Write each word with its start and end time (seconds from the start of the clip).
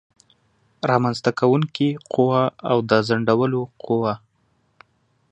رامنځته 0.89 1.31
کوونکې 1.39 1.89
قوه 2.13 2.43
او 2.69 2.77
د 2.89 2.91
ځنډولو 3.07 3.61
قوه 3.85 4.13